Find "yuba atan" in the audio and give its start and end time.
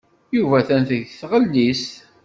0.35-0.81